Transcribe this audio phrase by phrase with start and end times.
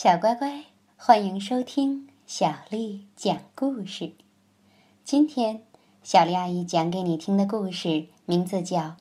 [0.00, 0.62] 小乖乖，
[0.96, 4.12] 欢迎收听小丽讲故事。
[5.02, 5.64] 今天，
[6.04, 8.78] 小丽阿姨讲给你听的故事名字叫《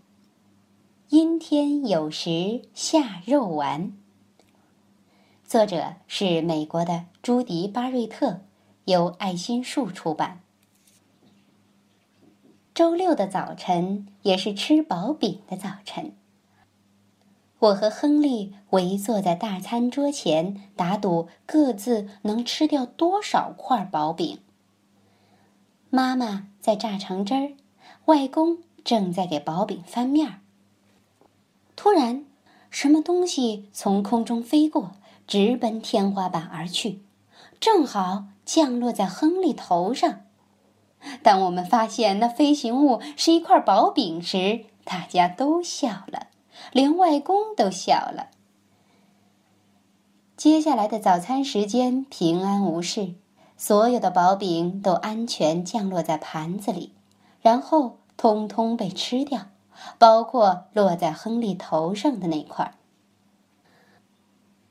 [1.10, 3.92] 阴天有时下肉丸》，
[5.46, 8.42] 作者是美国的朱迪·巴瑞特，
[8.86, 10.42] 由爱心树出版。
[12.74, 16.14] 周六的早晨也是吃薄饼的早晨。
[17.60, 24.40] 我和亨利围坐在大餐桌前，打赌各自能吃掉多少块薄饼。
[25.90, 27.54] 妈妈在榨橙汁儿，
[28.06, 30.40] 外公正在给薄饼翻面儿。
[31.76, 32.26] 突然，
[32.70, 34.92] 什么东西从空中飞过，
[35.26, 37.02] 直奔天花板而去，
[37.60, 40.22] 正好降落在亨利头上。
[41.24, 46.28] 当我们发现那飞行物是一块薄饼时，大家都笑了。
[46.72, 48.30] 连外公都笑了。
[50.36, 53.16] 接下来的早餐时间平安无事，
[53.58, 56.94] 所有的薄饼都安全降落在盘子里，
[57.42, 59.48] 然后通通被吃掉，
[59.98, 62.76] 包括落在亨利头上的那块。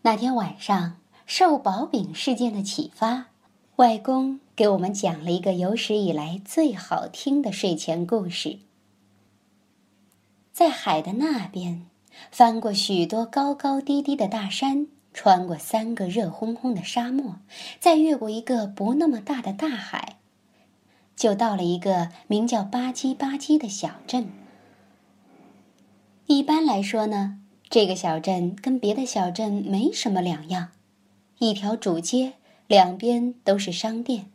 [0.03, 3.27] 那天晚上，受薄饼事件的启发，
[3.75, 8.61] 外公给我们讲了一个有史以来最好听的睡前故事。
[10.57, 11.85] 在海的那边，
[12.31, 17.37] 翻过许多高高低低的大山，穿过三个热烘烘的沙漠，
[17.79, 20.17] 再越过一个不那么大的大海，
[21.15, 24.33] 就到了一个名叫吧唧吧唧的小镇。
[26.25, 30.69] 一般来说呢，这个小镇跟别的小镇没什么两样，
[31.39, 32.33] 一条主街，
[32.67, 34.31] 两边都是商店，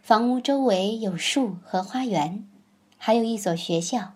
[0.00, 2.48] 房屋周围有树和花园，
[2.96, 4.14] 还有一所学校。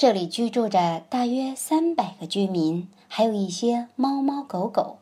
[0.00, 4.96] 这里居住着大约三百个居民，还有一些猫猫狗狗。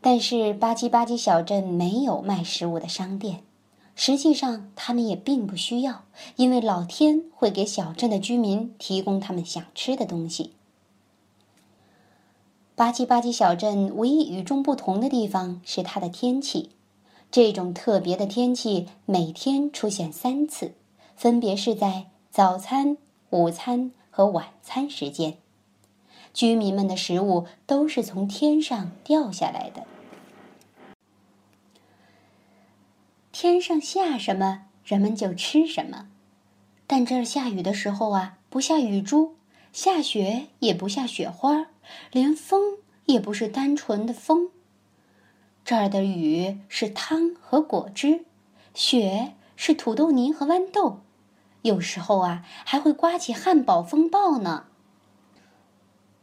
[0.00, 3.42] 但是吧唧吧唧小镇没有卖食物的商店，
[3.96, 6.04] 实际上他们也并不需要，
[6.36, 10.52] 因为老天会给小镇的居民提供他们想吃的东西。
[12.76, 16.70] 吧唧吧唧小镇唯一与众不同的地方是它的天气，
[17.32, 20.74] 这种特别的天气每天出现三次，
[21.16, 22.09] 分别是在。
[22.40, 22.96] 早餐、
[23.28, 25.36] 午餐和晚餐时间，
[26.32, 29.86] 居民们的食物都是从天上掉下来的。
[33.30, 36.08] 天上下什么，人们就吃什么。
[36.86, 39.34] 但这儿下雨的时候啊，不下雨珠；
[39.74, 41.66] 下雪也不下雪花，
[42.10, 44.48] 连风也不是单纯的风。
[45.62, 48.24] 这儿的雨是汤和果汁，
[48.72, 51.00] 雪是土豆泥和豌豆。
[51.62, 54.64] 有时候啊，还会刮起汉堡风暴呢。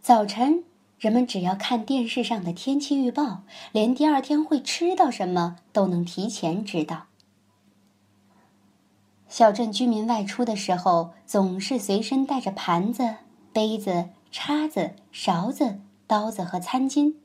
[0.02, 0.64] 早晨，
[0.98, 7.08] 人们只要看电视上的天气预报，连第二天会吃到什么都能提前知道。
[9.28, 13.16] 小镇居民外出的时候，总是随身带着盘子、
[13.52, 17.16] 杯子、叉子、勺子、刀子和餐巾，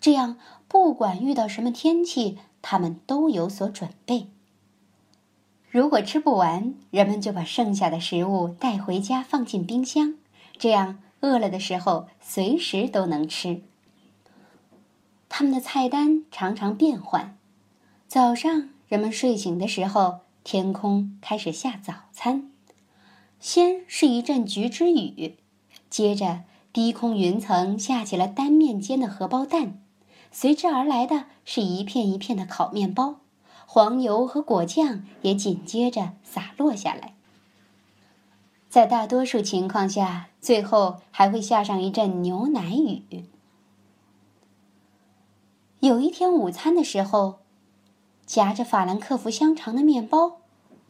[0.00, 4.28] 这样不管遇到什么天气，他们都有所准备。
[5.70, 10.14] 如果吃不完，人们就把剩下的食物带回家放进冰箱，
[10.56, 13.60] 这样饿了的时候随时都能吃。
[15.28, 17.36] 他们的菜单常常变换。
[18.06, 22.50] 早上人们睡醒的时候，天空开始下早餐，
[23.38, 25.36] 先是一阵橘之雨，
[25.90, 29.78] 接着低空云层下起了单面煎的荷包蛋，
[30.32, 33.16] 随之而来的是一片一片的烤面包。
[33.70, 37.12] 黄油和果酱也紧接着洒落下来。
[38.70, 43.26] 在大多数情况下，最后还会下上一阵牛奶雨。
[45.80, 47.40] 有一天午餐的时候，
[48.24, 50.38] 夹着法兰克福香肠的面包，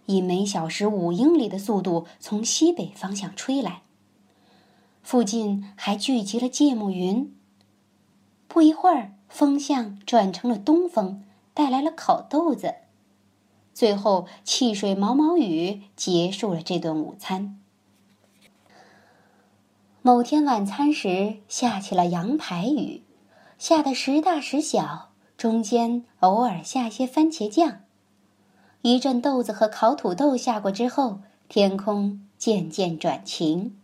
[0.07, 3.83] 以每小时五英里的速度从西北方向吹来。
[5.03, 7.35] 附近还聚集了芥末云。
[8.47, 11.25] 不一会儿，风向转成了东风。
[11.59, 12.77] 带来了烤豆子，
[13.75, 17.59] 最后汽水毛毛雨结束了这顿午餐。
[20.01, 23.03] 某天晚餐时下起了羊排雨，
[23.59, 27.81] 下的时大时小，中间偶尔下些番茄酱。
[28.83, 33.77] 一阵豆子和烤土豆下过之后，天空渐渐转晴。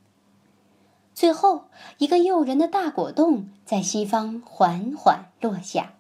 [1.13, 1.65] 最后
[1.99, 5.95] 一个诱人的大果冻在西方缓缓落下。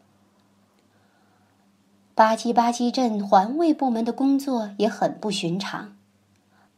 [2.15, 5.97] 吧唧吧唧镇环卫部门的工作也很不寻常，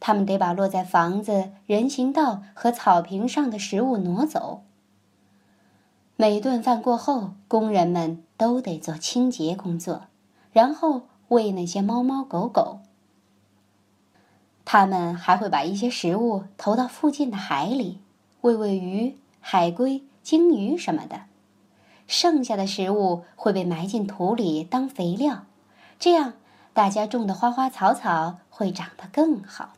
[0.00, 4.62] 他们得把落在房子、人行道和草坪上的食物挪走。
[6.16, 10.04] 每顿饭过后，工人们都得做清洁工作，
[10.52, 12.78] 然后喂那些猫猫狗狗。
[14.64, 18.00] 他们还会把一些食物投到附近的海里，
[18.40, 21.24] 喂喂鱼、海龟、鲸鱼什么的。
[22.06, 25.44] 剩下的食物会被埋进土里当肥料，
[25.98, 26.34] 这样
[26.72, 29.72] 大家种的花花草草会长得更好。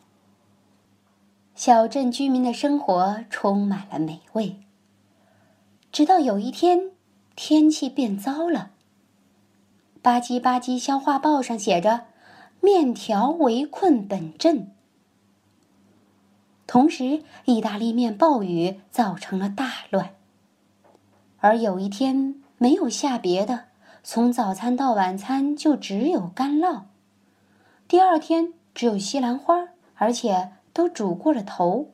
[1.54, 4.60] 小镇居民的生活充满了美味。
[5.90, 6.90] 直到有一天，
[7.34, 8.70] 天气变糟了。
[10.02, 12.04] 吧唧吧唧，消化报上写着
[12.60, 14.70] ：“面条围困本镇。”
[16.68, 20.14] 同时，意大利面暴雨造成了大乱。
[21.40, 23.64] 而有一天没有下别的，
[24.02, 26.82] 从早餐到晚餐就只有干酪。
[27.86, 31.90] 第二天只有西兰花，而且都煮过了头。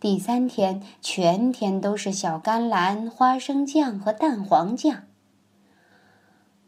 [0.00, 5.02] 第三天，全天都是小甘蓝、花生酱和蛋黄酱。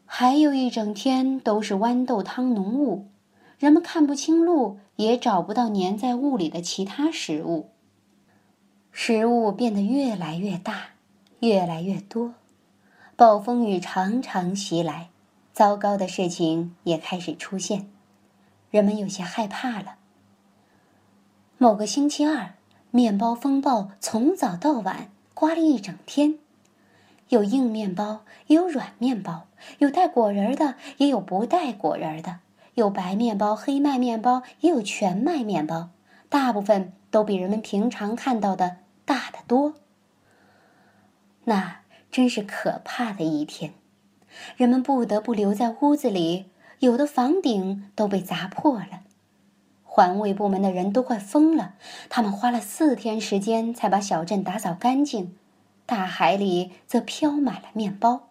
[0.05, 3.07] 还有一整天都是豌豆汤浓雾，
[3.57, 7.69] 人们看不清路，也找不到粘在雾里的其他食物。
[8.91, 10.87] 食物变得越来越大，
[11.41, 12.33] 越来越多，
[13.15, 15.09] 暴风雨常常袭来，
[15.53, 17.89] 糟糕的事情也开始出现，
[18.71, 19.97] 人们有些害怕了。
[21.57, 22.53] 某个星期二。
[22.93, 26.39] 面包风暴从早到晚刮了一整天，
[27.29, 29.47] 有硬面包，也有软面包，
[29.77, 32.39] 有带果仁的，也有不带果仁的，
[32.73, 35.87] 有白面包、黑麦面包，也有全麦面包，
[36.27, 39.75] 大部分都比人们平常看到的大得多。
[41.45, 43.73] 那真是可怕的一天，
[44.57, 46.45] 人们不得不留在屋子里，
[46.79, 49.01] 有的房顶都被砸破了。
[49.83, 51.73] 环卫部门的人都快疯了，
[52.09, 55.35] 他们花了四天时间才把小镇打扫干净，
[55.85, 58.29] 大海里则飘满了面包。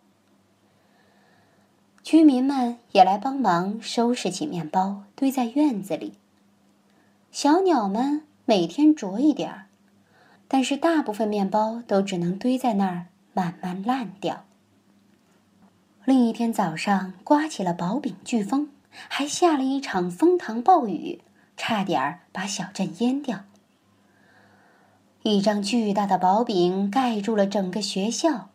[2.02, 6.14] 居民们也来帮忙收拾起面包，堆在院子里。
[7.30, 9.66] 小鸟们每天啄一点儿，
[10.52, 14.44] 但是大部分面包都只能堆在那儿慢慢烂掉。
[16.04, 21.20] 另一天早上，刮起了薄饼飓风，还下了一场风糖暴雨。
[21.56, 23.44] 差点儿把小镇淹掉。
[25.22, 28.48] 一张巨大的薄饼盖住了整个学校，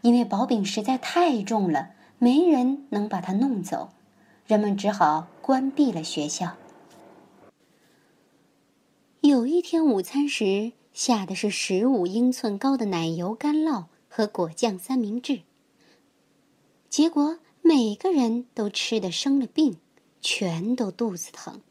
[0.00, 3.90] 因为薄饼实在太重了，没人能把它弄走，
[4.46, 6.52] 人们只好关闭了学校。
[9.22, 15.40] 有一天午餐时下的是十五英寸高的奶油干酪和果酱三明治，
[16.90, 19.78] 结果每个人都吃的生了病，
[20.20, 21.62] 全都肚子疼。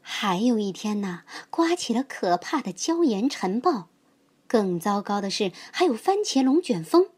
[0.00, 3.88] 还有一天呢，刮起了可怕的椒盐尘暴，
[4.46, 7.08] 更糟糕的是还有番茄龙卷风，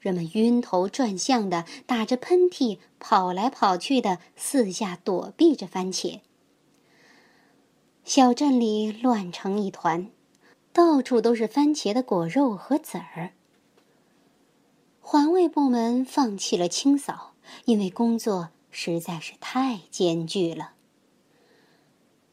[0.00, 6.20] 人们晕头转向的打着喷嚏，跑来跑去的四下躲避着番茄。
[8.04, 10.10] 小镇里乱成一团，
[10.72, 13.32] 到处都是番茄的果肉和籽儿。
[15.00, 20.72] 环卫部门放弃了清扫，因为工作实在是太艰巨了。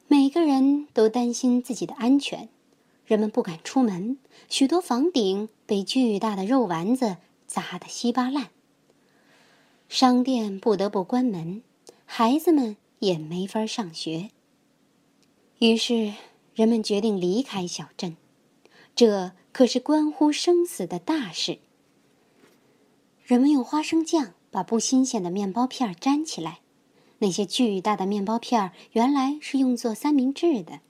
[0.07, 2.49] 每个人都担心自己的安全，
[3.05, 4.17] 人们不敢出门，
[4.49, 8.49] 许多房顶被巨大的肉丸子砸得稀巴烂。
[9.89, 11.61] 商店不得不关门，
[12.05, 14.31] 孩子们也没法上学。
[15.59, 16.13] 于是，
[16.53, 18.15] 人们决定离开小镇，
[18.95, 21.57] 这可是关乎生死的大事。
[23.25, 26.59] 人们用花生酱把不新鲜的面包片粘起来。
[27.19, 30.81] 那些巨大的面包片原来是用作三明治的。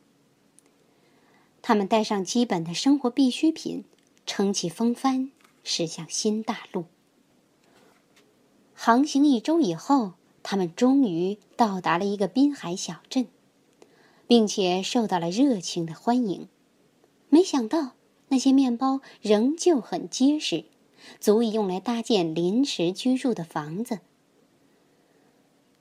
[1.62, 3.86] 他们带上基本的生活必需品，
[4.26, 5.32] 撑起风帆
[5.64, 6.84] 驶向新大陆。
[8.74, 13.28] 航行一周以后，他们终于到达了一个滨海小镇，
[14.28, 16.48] 并且受到了热情的欢迎。
[17.30, 17.94] 没想到，
[18.28, 20.66] 那些面包仍旧很结实，
[21.20, 24.00] 足以用来搭建临时居住的房子。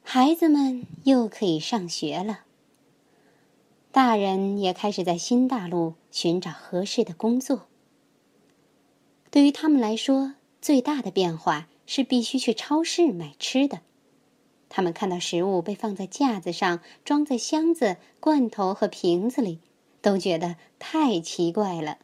[0.03, 2.45] 孩子们又可以上学了。
[3.91, 7.67] 大人也开始在新大陆寻找合适的工作。
[9.31, 13.81] 对于他们来说，最大的变化是必须去超市买吃的。
[14.69, 19.61] 他们看到食物被放在架子上，装在箱子、罐头和瓶子里，
[20.01, 21.99] 都觉得太奇怪了。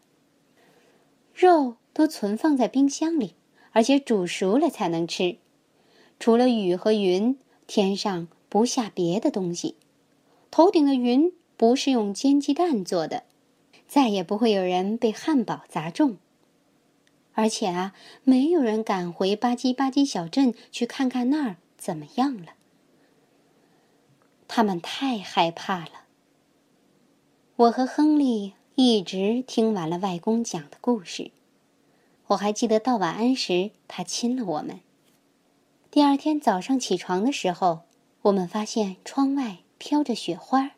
[1.34, 3.34] 肉都存放在冰箱里，
[3.72, 5.36] 而且煮熟了才能吃。
[6.18, 7.38] 除了雨和云。
[7.68, 9.76] 天上不下别的东西，
[10.50, 13.22] 头顶的云不是用煎鸡蛋做的，
[13.88, 16.18] 再也不会有人被汉堡砸中。
[17.32, 22.52] 而且啊，没有人敢回吧唧吧唧小镇去看看那儿怎么样了。
[24.46, 26.04] 他们太害怕了。
[27.56, 31.32] 我和亨利一直听完了外公讲的故事。
[32.28, 34.78] 我还记得到晚安时，他亲了我们。
[35.90, 37.80] 第二天早上起床的时候，
[38.22, 40.76] 我们发现窗外飘着雪花。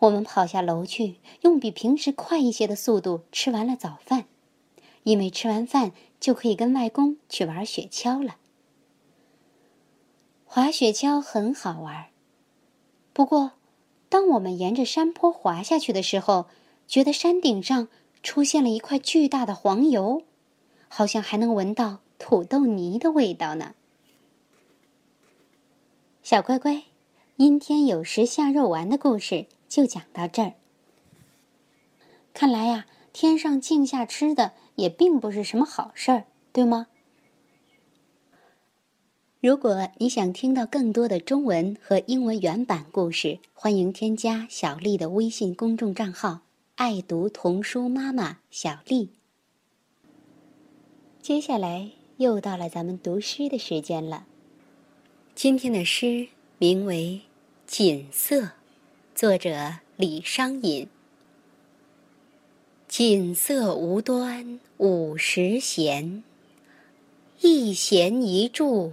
[0.00, 4.24] 我们跑下楼去，用比平时快一些的速度吃完了早饭，
[5.04, 8.38] 因为吃完饭就可以跟外公去玩雪橇了。
[10.56, 12.06] 滑雪橇很好玩，
[13.12, 13.52] 不过，
[14.08, 16.46] 当我们沿着山坡滑下去的时候，
[16.88, 17.88] 觉得山顶上
[18.22, 20.22] 出现了一块巨大的黄油，
[20.88, 23.74] 好像还能闻到土豆泥的味道呢。
[26.22, 26.84] 小乖乖，
[27.36, 29.48] 阴天有时下肉丸的故事。
[29.68, 30.54] 就讲到这儿。
[32.32, 36.86] 看来呀，天上降下吃的也并不是什么好事儿，对吗？
[39.46, 46.40] 如果你想听到更多的中文和英文原版故事，欢迎添加小丽的微信公众账号
[46.74, 49.10] “爱读童书妈妈小丽”。
[51.22, 54.26] 接下来又到了咱们读诗的时间了。
[55.36, 56.26] 今天的诗
[56.58, 57.20] 名为
[57.70, 58.42] 《锦瑟》。
[59.14, 60.88] 作者李商隐。
[62.88, 66.24] 锦瑟无端五十弦，
[67.42, 68.92] 一弦一柱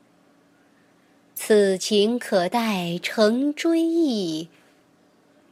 [1.43, 4.47] 此情可待成追忆，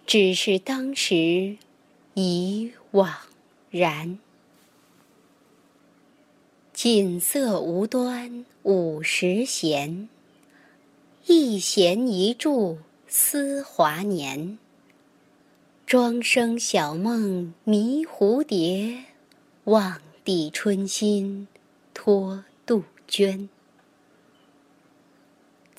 [0.06, 1.58] 只是当时
[2.14, 3.12] 已惘
[3.72, 4.20] 然。
[6.74, 10.08] 锦瑟无端五十弦，
[11.26, 12.78] 一弦一柱
[13.08, 14.60] 思华年。
[15.88, 19.06] 庄生晓梦迷蝴蝶，
[19.64, 21.48] 望帝春心
[21.96, 23.50] 托杜鹃。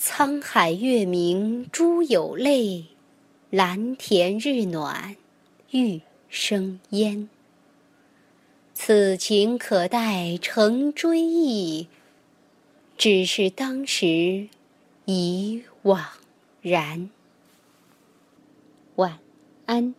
[0.02, 2.86] 沧海月明珠有泪，
[3.50, 5.14] 蓝田日暖
[5.72, 7.28] 玉生烟。
[8.72, 11.86] 此情可待成追忆，
[12.96, 14.48] 只是当时
[15.04, 16.02] 已惘
[16.62, 17.10] 然。
[18.94, 19.18] 晚
[19.66, 19.94] 安。